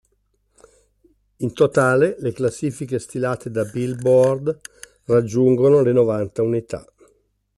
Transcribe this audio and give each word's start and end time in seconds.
In 1.35 1.53
totale 1.53 2.15
le 2.17 2.31
classifiche 2.31 2.97
stilate 2.97 3.51
da 3.51 3.63
"Billboard" 3.65 4.59
raggiungono 5.03 5.83
le 5.83 5.91
novanta 5.91 6.41
unità. 6.41 6.83